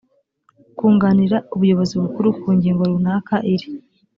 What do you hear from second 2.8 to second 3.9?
runaka iri